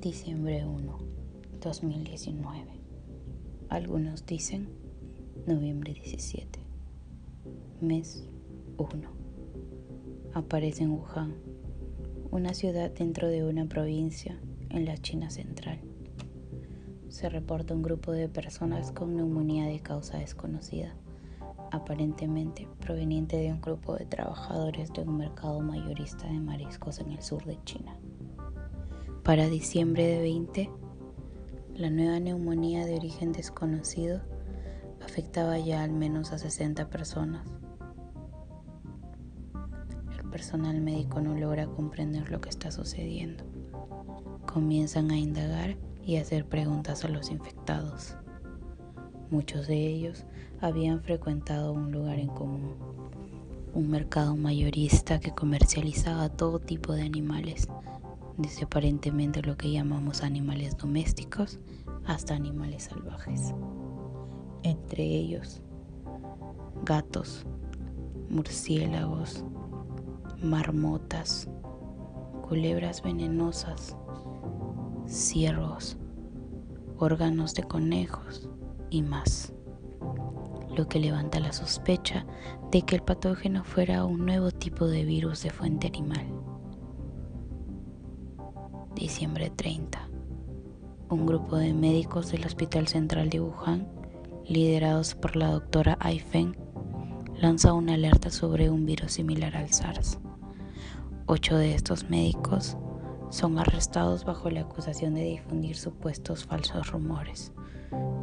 [0.00, 0.98] Diciembre 1,
[1.60, 2.66] 2019.
[3.68, 4.68] Algunos dicen
[5.44, 6.60] noviembre 17.
[7.80, 8.28] Mes
[8.76, 9.08] 1.
[10.34, 11.34] Aparece en Wuhan,
[12.30, 14.38] una ciudad dentro de una provincia
[14.70, 15.80] en la China central.
[17.08, 20.94] Se reporta un grupo de personas con neumonía de causa desconocida,
[21.72, 27.20] aparentemente proveniente de un grupo de trabajadores de un mercado mayorista de mariscos en el
[27.20, 27.98] sur de China.
[29.28, 30.70] Para diciembre de 20,
[31.74, 34.22] la nueva neumonía de origen desconocido
[35.04, 37.46] afectaba ya al menos a 60 personas.
[40.18, 43.44] El personal médico no logra comprender lo que está sucediendo.
[44.50, 48.16] Comienzan a indagar y hacer preguntas a los infectados.
[49.28, 50.24] Muchos de ellos
[50.62, 52.76] habían frecuentado un lugar en común,
[53.74, 57.68] un mercado mayorista que comercializaba todo tipo de animales
[58.38, 61.58] desde aparentemente lo que llamamos animales domésticos
[62.06, 63.52] hasta animales salvajes.
[64.62, 65.60] Entre ellos,
[66.84, 67.44] gatos,
[68.30, 69.44] murciélagos,
[70.40, 71.48] marmotas,
[72.48, 73.96] culebras venenosas,
[75.06, 75.98] ciervos,
[76.96, 78.48] órganos de conejos
[78.88, 79.52] y más.
[80.76, 82.24] Lo que levanta la sospecha
[82.70, 86.37] de que el patógeno fuera un nuevo tipo de virus de fuente animal
[88.98, 90.08] diciembre 30.
[91.08, 93.86] Un grupo de médicos del Hospital Central de Wuhan,
[94.44, 96.20] liderados por la doctora Ai
[97.40, 100.18] lanza una alerta sobre un virus similar al SARS.
[101.26, 102.76] Ocho de estos médicos
[103.30, 107.52] son arrestados bajo la acusación de difundir supuestos falsos rumores,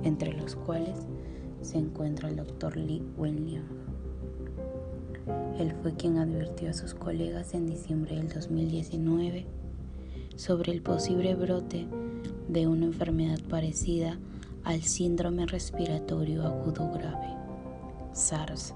[0.03, 1.07] entre los cuales
[1.61, 3.69] se encuentra el doctor Li Wenliang.
[5.57, 9.54] Él fue quien advirtió a sus colegas en diciembre del 2019
[10.35, 11.87] sobre el posible brote
[12.47, 14.19] de una enfermedad parecida
[14.63, 17.35] al síndrome respiratorio agudo grave,
[18.13, 18.73] SARS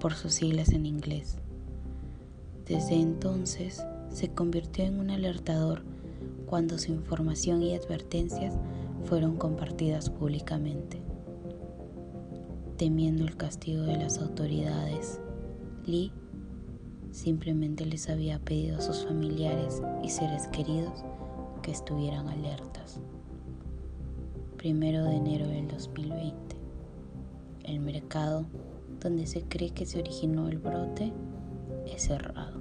[0.00, 1.38] por sus siglas en inglés.
[2.66, 5.82] Desde entonces se convirtió en un alertador
[6.46, 8.54] cuando su información y advertencias
[9.04, 11.02] fueron compartidas públicamente.
[12.76, 15.20] Temiendo el castigo de las autoridades,
[15.86, 16.12] Lee
[17.16, 21.02] Simplemente les había pedido a sus familiares y seres queridos
[21.62, 23.00] que estuvieran alertas.
[24.58, 26.36] Primero de enero del 2020.
[27.64, 28.44] El mercado
[29.00, 31.10] donde se cree que se originó el brote
[31.86, 32.60] es cerrado.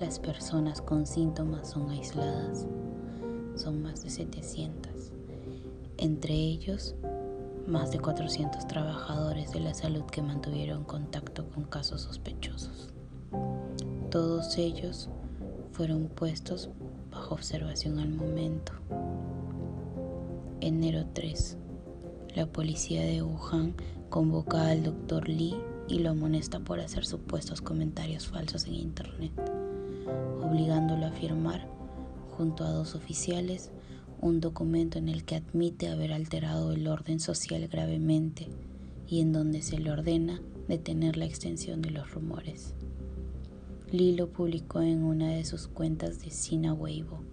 [0.00, 2.64] Las personas con síntomas son aisladas.
[3.56, 5.10] Son más de 700.
[5.98, 6.94] Entre ellos,
[7.66, 12.94] más de 400 trabajadores de la salud que mantuvieron contacto con casos sospechosos.
[14.10, 15.08] Todos ellos
[15.70, 16.68] fueron puestos
[17.12, 18.72] bajo observación al momento.
[20.60, 21.56] Enero 3.
[22.34, 23.76] La policía de Wuhan
[24.08, 25.54] convoca al doctor Lee
[25.86, 29.30] y lo amonesta por hacer supuestos comentarios falsos en Internet,
[30.42, 31.68] obligándolo a firmar,
[32.36, 33.70] junto a dos oficiales,
[34.20, 38.48] un documento en el que admite haber alterado el orden social gravemente
[39.06, 42.74] y en donde se le ordena detener la extensión de los rumores.
[43.92, 47.24] Lilo publicó en una de sus cuentas de Sina Weibo.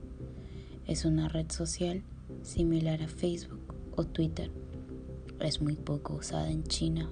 [0.87, 2.01] Es una red social
[2.41, 4.49] similar a Facebook o Twitter.
[5.39, 7.11] Es muy poco usada en China,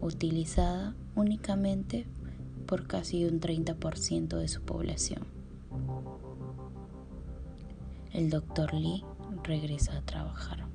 [0.00, 2.08] utilizada únicamente
[2.66, 5.22] por casi un 30% de su población.
[8.12, 9.04] El doctor Lee
[9.44, 10.66] regresa a trabajar.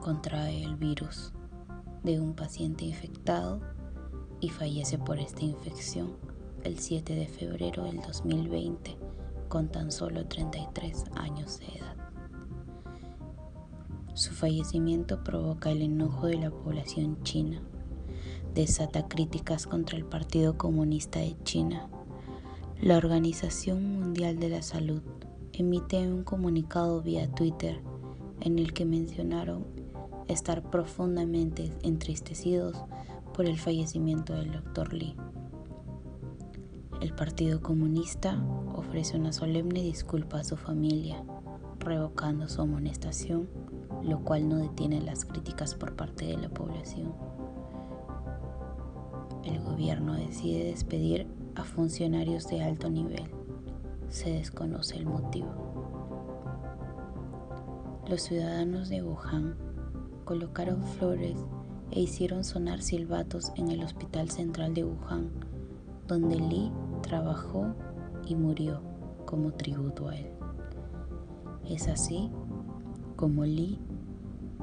[0.00, 1.32] Contrae el virus
[2.04, 3.60] de un paciente infectado
[4.40, 6.37] y fallece por esta infección
[6.68, 8.98] el 7 de febrero del 2020
[9.48, 11.96] con tan solo 33 años de edad.
[14.12, 17.62] Su fallecimiento provoca el enojo de la población china,
[18.54, 21.88] desata críticas contra el Partido Comunista de China.
[22.82, 25.00] La Organización Mundial de la Salud
[25.54, 27.80] emite un comunicado vía Twitter
[28.42, 29.64] en el que mencionaron
[30.28, 32.76] estar profundamente entristecidos
[33.32, 34.92] por el fallecimiento del Dr.
[34.92, 35.16] Lee.
[37.00, 38.42] El Partido Comunista
[38.74, 41.22] ofrece una solemne disculpa a su familia,
[41.78, 43.48] revocando su amonestación,
[44.02, 47.14] lo cual no detiene las críticas por parte de la población.
[49.44, 53.30] El gobierno decide despedir a funcionarios de alto nivel.
[54.08, 55.54] Se desconoce el motivo.
[58.08, 59.56] Los ciudadanos de Wuhan
[60.24, 61.36] colocaron flores
[61.92, 65.30] e hicieron sonar silbatos en el Hospital Central de Wuhan,
[66.06, 66.72] donde Li
[67.08, 67.74] trabajó
[68.26, 68.82] y murió
[69.24, 70.30] como tributo a él.
[71.66, 72.30] Es así
[73.16, 73.78] como Li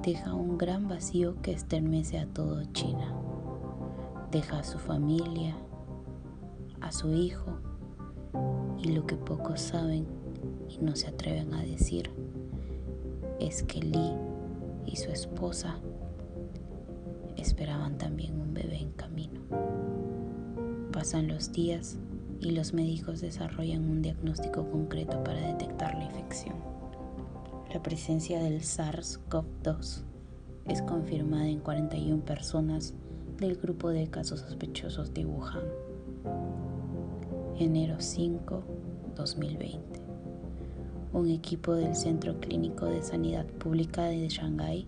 [0.03, 3.15] deja un gran vacío que estremece a todo China.
[4.31, 5.55] Deja a su familia,
[6.81, 7.57] a su hijo
[8.77, 10.05] y lo que pocos saben
[10.69, 12.11] y no se atreven a decir
[13.39, 14.13] es que Li
[14.85, 15.79] y su esposa
[17.37, 19.41] esperaban también un bebé en camino.
[20.91, 21.97] Pasan los días
[22.45, 26.53] y los médicos desarrollan un diagnóstico concreto para detectar la infección.
[27.73, 30.03] La presencia del SARS-CoV-2
[30.67, 32.93] es confirmada en 41 personas
[33.39, 35.63] del grupo de casos sospechosos de Wuhan.
[37.57, 38.63] Enero 5,
[39.15, 40.01] 2020.
[41.13, 44.85] Un equipo del Centro Clínico de Sanidad Pública de Shanghái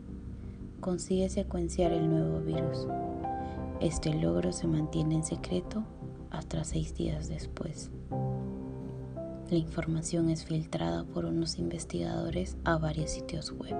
[0.79, 2.85] consigue secuenciar el nuevo virus.
[3.81, 5.83] Este logro se mantiene en secreto
[6.31, 7.91] hasta seis días después.
[9.49, 13.75] La información es filtrada por unos investigadores a varios sitios web.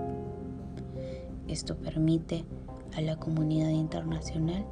[1.48, 2.46] Esto permite
[2.96, 4.66] a la comunidad internacional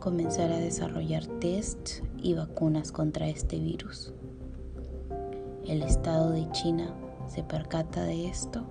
[0.00, 4.12] comenzar a desarrollar tests y vacunas contra este virus.
[5.64, 6.92] El Estado de China
[7.28, 8.64] se percata de esto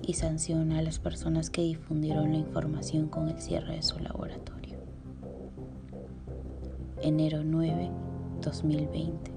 [0.00, 4.61] y sanciona a las personas que difundieron la información con el cierre de su laboratorio.
[7.04, 7.90] Enero 9,
[8.42, 9.32] 2020.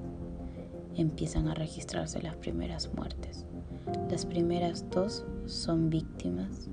[0.97, 3.47] Empiezan a registrarse las primeras muertes.
[4.07, 6.69] Las primeras dos son víctimas,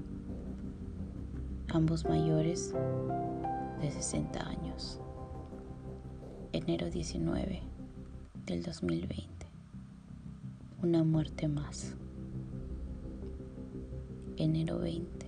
[1.69, 2.75] ambos mayores
[3.81, 5.01] de 60 años.
[6.53, 7.63] Enero 19
[8.45, 9.47] del 2020.
[10.83, 11.97] Una muerte más
[14.37, 15.27] enero 20,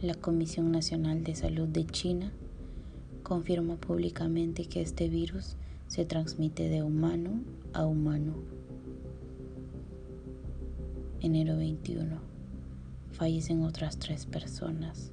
[0.00, 2.32] la Comisión Nacional de Salud de China
[3.28, 5.54] confirma públicamente que este virus
[5.86, 7.42] se transmite de humano
[7.74, 8.32] a humano.
[11.20, 12.16] Enero 21.
[13.10, 15.12] Fallecen otras tres personas.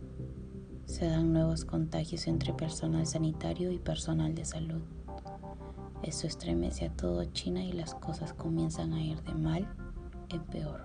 [0.86, 4.82] Se dan nuevos contagios entre personal sanitario y personal de salud.
[6.02, 9.68] Esto estremece a todo China y las cosas comienzan a ir de mal
[10.30, 10.82] en peor.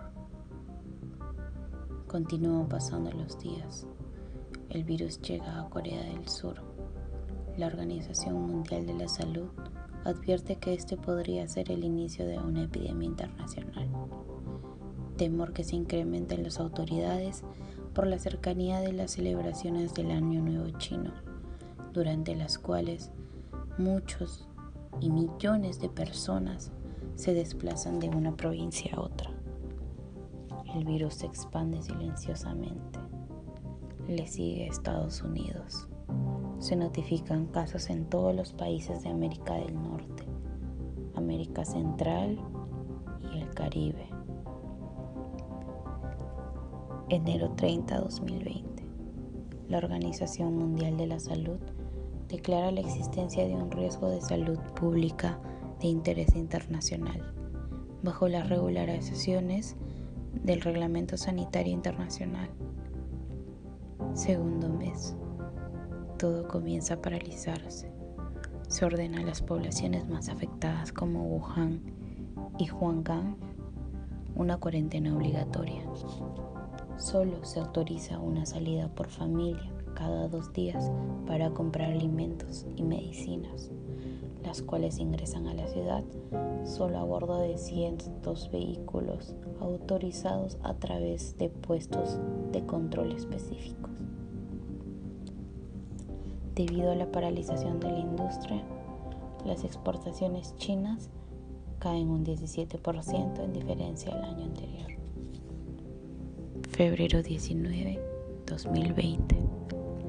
[2.09, 3.87] Continúan pasando los días.
[4.69, 6.69] El virus llega a Corea del Sur.
[7.61, 9.51] La Organización Mundial de la Salud
[10.07, 13.87] advierte que este podría ser el inicio de una epidemia internacional.
[15.19, 17.45] Temor que se incrementen las autoridades
[17.93, 21.12] por la cercanía de las celebraciones del Año Nuevo Chino,
[21.93, 23.11] durante las cuales
[23.77, 24.49] muchos
[25.03, 26.73] y millones de personas
[27.15, 29.31] se desplazan de una provincia a otra.
[30.75, 32.99] El virus se expande silenciosamente.
[34.09, 35.90] Le sigue Estados Unidos.
[36.61, 40.25] Se notifican casos en todos los países de América del Norte,
[41.15, 42.39] América Central
[43.33, 44.07] y el Caribe.
[47.09, 48.85] Enero 30, 2020.
[49.69, 51.59] La Organización Mundial de la Salud
[52.29, 55.41] declara la existencia de un riesgo de salud pública
[55.81, 57.35] de interés internacional
[58.03, 59.77] bajo las regularizaciones
[60.45, 62.51] del Reglamento Sanitario Internacional.
[64.13, 65.17] Segundo mes.
[66.20, 67.90] Todo comienza a paralizarse.
[68.69, 71.81] Se ordena a las poblaciones más afectadas como Wuhan
[72.58, 73.39] y Huanggang
[74.34, 75.82] una cuarentena obligatoria.
[76.98, 80.93] Solo se autoriza una salida por familia cada dos días
[81.27, 83.70] para comprar alimentos y medicinas
[84.44, 86.03] las cuales ingresan a la ciudad
[86.65, 92.19] solo a bordo de cientos vehículos autorizados a través de puestos
[92.53, 93.80] de control específicos.
[96.60, 98.62] Debido a la paralización de la industria,
[99.46, 101.08] las exportaciones chinas
[101.79, 104.90] caen un 17% en diferencia al año anterior.
[106.69, 107.98] Febrero 19,
[108.46, 109.38] 2020.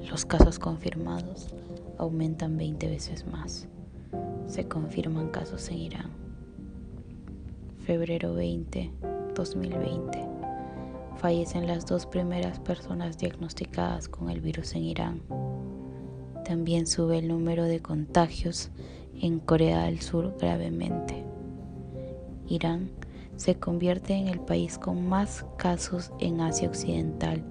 [0.09, 1.55] Los casos confirmados
[1.97, 3.69] aumentan 20 veces más
[4.45, 6.11] se confirman casos en Irán.
[7.85, 8.91] Febrero 20,
[9.33, 10.27] 2020.
[11.15, 15.21] Fallecen las dos primeras personas diagnosticadas con el virus en Irán.
[16.45, 18.71] También sube el número de contagios
[19.21, 21.23] en Corea del Sur gravemente.
[22.47, 22.89] Irán
[23.35, 27.43] se convierte en el país con más casos en Asia Occidental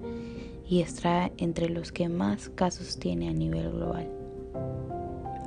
[0.69, 4.09] y está entre los que más casos tiene a nivel global.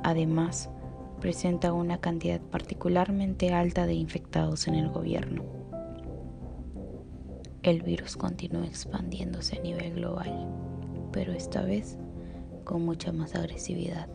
[0.03, 0.69] Además,
[1.19, 5.43] presenta una cantidad particularmente alta de infectados en el gobierno.
[7.63, 10.47] El virus continúa expandiéndose a nivel global,
[11.11, 11.97] pero esta vez
[12.65, 14.09] con mucha más agresividad.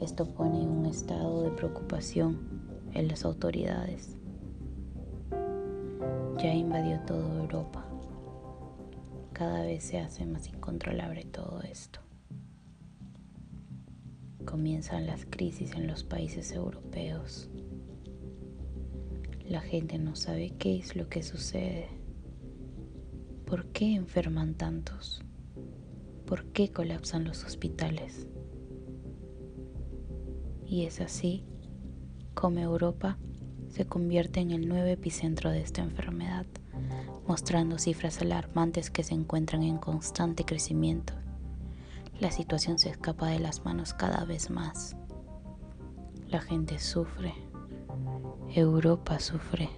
[0.00, 2.38] Esto pone un estado de preocupación
[2.92, 4.16] en las autoridades.
[6.44, 7.88] ya invadió toda Europa.
[9.32, 12.00] Cada vez se hace más incontrolable todo esto.
[14.44, 17.48] Comienzan las crisis en los países europeos.
[19.48, 21.88] La gente no sabe qué es lo que sucede.
[23.46, 25.22] ¿Por qué enferman tantos?
[26.34, 28.26] ¿Por qué colapsan los hospitales?
[30.66, 31.44] Y es así
[32.34, 33.18] como Europa
[33.68, 36.44] se convierte en el nuevo epicentro de esta enfermedad,
[37.28, 41.14] mostrando cifras alarmantes que se encuentran en constante crecimiento.
[42.18, 44.96] La situación se escapa de las manos cada vez más.
[46.26, 47.32] La gente sufre.
[48.52, 49.70] Europa sufre.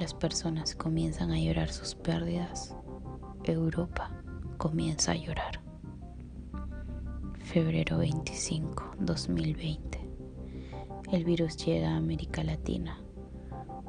[0.00, 2.74] Las personas comienzan a llorar sus pérdidas.
[3.44, 4.21] Europa
[4.62, 5.60] comienza a llorar.
[7.40, 10.08] Febrero 25, 2020.
[11.10, 12.96] El virus llega a América Latina.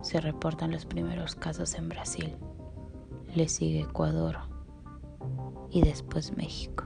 [0.01, 2.35] Se reportan los primeros casos en Brasil.
[3.35, 4.37] Le sigue Ecuador
[5.69, 6.85] y después México.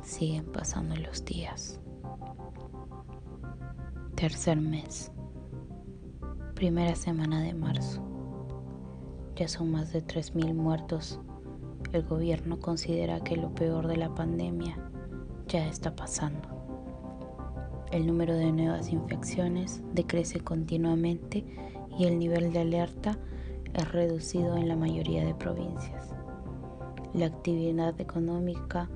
[0.00, 1.80] Siguen pasando los días.
[4.14, 5.10] Tercer mes.
[6.54, 8.00] Primera semana de marzo.
[9.34, 11.20] Ya son más de 3.000 muertos
[11.92, 14.76] el gobierno considera que lo peor de la pandemia
[15.46, 16.48] ya está pasando.
[17.90, 21.46] El número de nuevas infecciones decrece continuamente
[21.98, 23.18] y el nivel de alerta
[23.72, 26.14] es reducido en la mayoría de provincias.
[27.14, 28.90] La actividad económica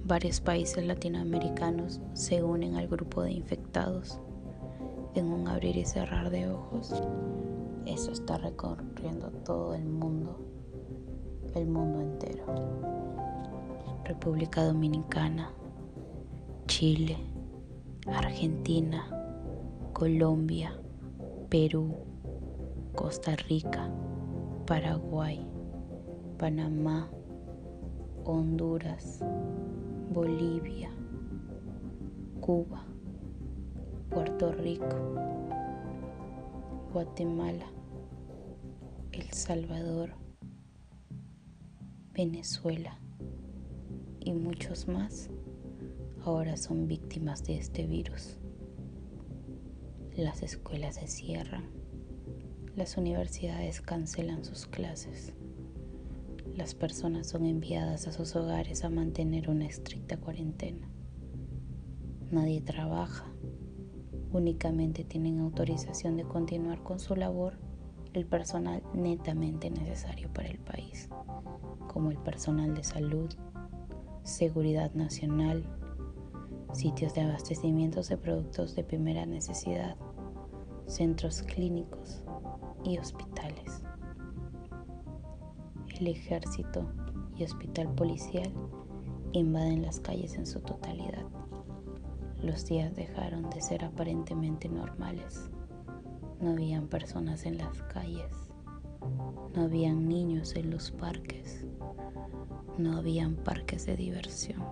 [0.10, 4.20] varios países latinoamericanos se unen al grupo de infectados
[5.14, 6.92] en un abrir y cerrar de ojos.
[7.86, 10.36] Eso está recorriendo todo el mundo,
[11.54, 12.44] el mundo entero.
[14.04, 15.54] República Dominicana,
[16.66, 17.18] Chile,
[18.08, 19.08] Argentina,
[19.94, 20.74] Colombia,
[21.50, 21.96] Perú,
[22.96, 23.88] Costa Rica,
[24.66, 25.48] Paraguay,
[26.40, 27.12] Panamá,
[28.26, 29.24] Honduras,
[30.12, 30.90] Bolivia,
[32.42, 32.84] Cuba,
[34.10, 35.16] Puerto Rico,
[36.92, 37.68] Guatemala,
[39.12, 40.16] El Salvador,
[42.12, 42.98] Venezuela
[44.20, 45.30] y muchos más
[46.26, 48.40] ahora son víctimas de este virus.
[50.18, 51.70] Las escuelas se cierran,
[52.76, 55.36] las universidades cancelan sus clases
[56.60, 60.90] las personas son enviadas a sus hogares a mantener una estricta cuarentena.
[62.32, 63.32] Nadie trabaja,
[64.34, 67.58] únicamente tienen autorización de continuar con su labor
[68.12, 71.08] el personal netamente necesario para el país,
[71.88, 73.30] como el personal de salud,
[74.24, 75.64] seguridad nacional,
[76.74, 79.96] sitios de abastecimiento de productos de primera necesidad,
[80.88, 82.22] centros clínicos
[82.84, 83.82] y hospitales
[86.00, 86.86] el ejército
[87.36, 88.50] y hospital policial
[89.34, 91.26] invaden las calles en su totalidad.
[92.42, 95.50] Los días dejaron de ser aparentemente normales.
[96.40, 98.32] No habían personas en las calles.
[99.54, 101.66] No habían niños en los parques.
[102.78, 104.64] No habían parques de diversión.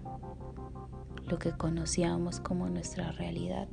[1.27, 3.67] Lo que conocíamos como nuestra realidad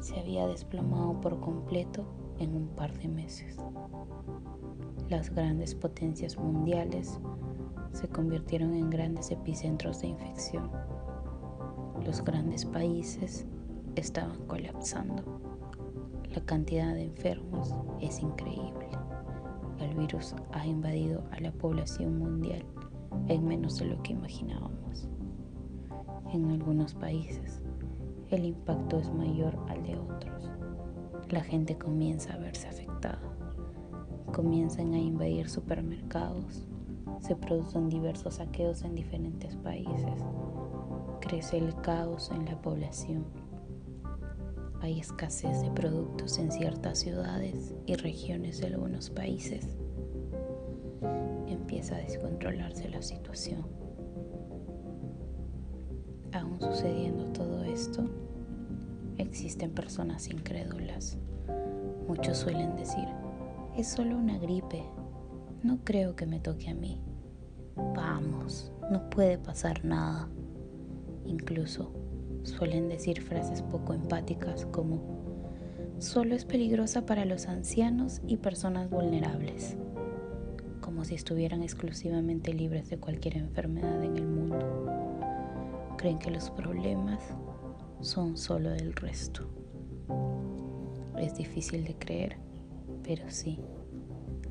[0.00, 2.04] se había desplomado por completo
[2.38, 3.56] en un par de meses
[5.10, 7.18] las grandes potencias mundiales
[7.92, 10.70] se convirtieron en grandes epicentros de infección.
[12.06, 13.44] Los grandes países
[13.96, 15.24] estaban colapsando.
[16.32, 18.88] La cantidad de enfermos es increíble.
[19.80, 22.64] el virus ha invadido a la población mundial
[23.28, 25.08] en menos de lo que imaginábamos.
[26.32, 27.62] En algunos países,
[28.30, 30.50] el impacto es mayor al de otros.
[31.30, 33.39] La gente comienza a verse afectada.
[34.32, 36.66] Comienzan a invadir supermercados.
[37.20, 40.22] Se producen diversos saqueos en diferentes países.
[41.20, 43.24] Crece el caos en la población.
[44.80, 49.76] Hay escasez de productos en ciertas ciudades y regiones de algunos países.
[51.46, 53.66] Empieza a descontrolarse la situación.
[56.32, 58.04] Aún sucediendo todo esto,
[59.18, 61.18] existen personas incrédulas.
[62.06, 63.06] Muchos suelen decir,
[63.76, 64.84] es solo una gripe,
[65.62, 67.00] no creo que me toque a mí.
[67.76, 70.28] Vamos, no puede pasar nada.
[71.26, 71.92] Incluso
[72.42, 75.00] suelen decir frases poco empáticas como,
[75.98, 79.76] solo es peligrosa para los ancianos y personas vulnerables,
[80.80, 85.00] como si estuvieran exclusivamente libres de cualquier enfermedad en el mundo
[86.00, 87.22] creen que los problemas
[88.00, 89.50] son solo del resto.
[91.18, 92.38] Es difícil de creer,
[93.10, 93.58] pero sí,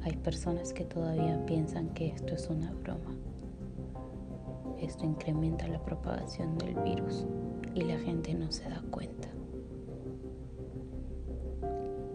[0.02, 3.16] hay personas que todavía piensan que esto es una broma.
[4.78, 7.26] Esto incrementa la propagación del virus
[7.74, 9.30] y la gente no se da cuenta.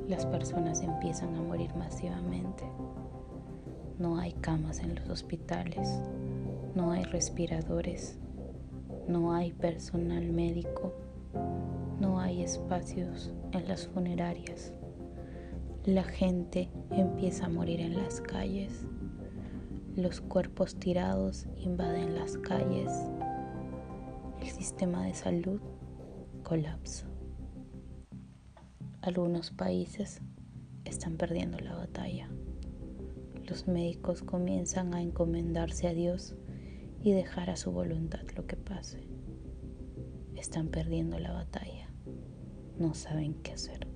[0.06, 2.64] Las personas empiezan a morir masivamente.
[3.98, 5.98] No hay camas en los hospitales,
[6.74, 8.18] no hay respiradores,
[9.08, 10.92] no hay personal médico,
[11.98, 14.74] no hay espacios en las funerarias.
[15.86, 18.86] La gente empieza a morir en las calles.
[19.94, 22.90] Los cuerpos tirados invaden las calles.
[24.40, 25.60] El sistema de salud
[26.42, 27.06] colapsa.
[29.02, 30.22] Algunos países
[30.86, 32.30] están perdiendo la batalla.
[33.46, 36.34] Los médicos comienzan a encomendarse a Dios
[37.02, 39.06] y dejar a su voluntad lo que pase.
[40.34, 41.90] Están perdiendo la batalla.
[42.78, 43.93] No saben qué hacer.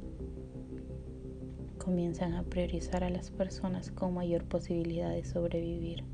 [1.88, 6.04] Comienzan a priorizar a las personas con mayor posibilidad de sobrevivir.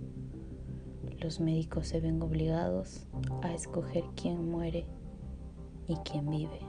[1.19, 3.09] Los médicos se ven obligados
[3.43, 4.87] a escoger quién muere
[5.89, 6.61] y quién vive.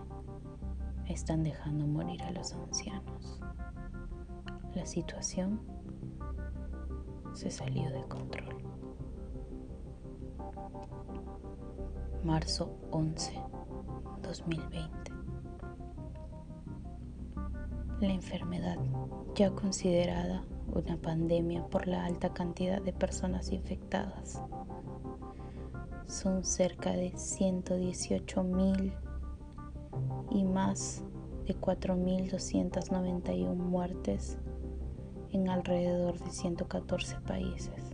[1.08, 3.39] Están dejando morir a los ancianos.
[4.74, 5.60] La situación
[7.36, 8.56] se salió de control.
[12.24, 13.39] marzo 11,
[14.24, 15.05] 2020.
[18.02, 18.78] La enfermedad,
[19.36, 24.42] ya considerada una pandemia por la alta cantidad de personas infectadas,
[26.06, 28.92] son cerca de 118 mil
[30.30, 31.06] y más
[31.48, 34.40] de 4.291 muertes
[35.32, 37.92] en alrededor de 114 países.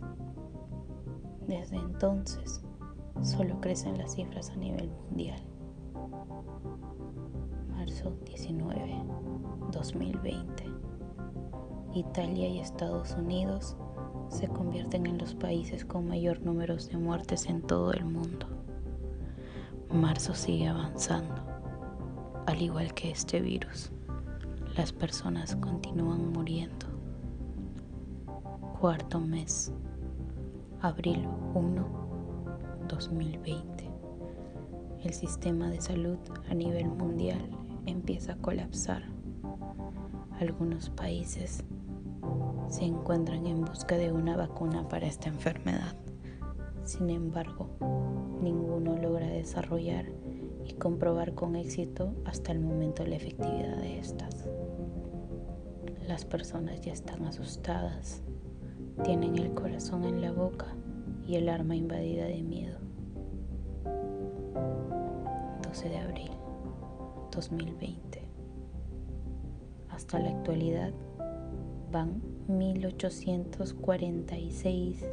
[1.46, 2.64] Desde entonces,
[3.22, 5.40] solo crecen las cifras a nivel mundial.
[7.70, 9.04] Marzo 19,
[9.72, 10.64] 2020.
[11.94, 13.76] Italia y Estados Unidos
[14.28, 18.46] se convierten en los países con mayor número de muertes en todo el mundo.
[19.90, 21.42] Marzo sigue avanzando,
[22.46, 23.90] al igual que este virus.
[24.76, 26.86] Las personas continúan muriendo.
[28.80, 29.72] Cuarto mes,
[30.80, 32.02] abril 1
[32.88, 33.90] 2020.
[35.04, 37.50] El sistema de salud a nivel mundial
[37.86, 39.11] empieza a colapsar.
[40.42, 41.62] Algunos países
[42.68, 45.94] se encuentran en busca de una vacuna para esta enfermedad.
[46.82, 47.68] Sin embargo,
[48.42, 50.06] ninguno logra desarrollar
[50.64, 54.48] y comprobar con éxito hasta el momento la efectividad de estas.
[56.08, 58.24] Las personas ya están asustadas,
[59.04, 60.74] tienen el corazón en la boca
[61.24, 62.78] y el alma invadida de miedo.
[65.62, 66.30] 12 de abril
[67.30, 68.21] 2020.
[69.92, 70.92] Hasta la actualidad
[71.90, 75.04] van 1846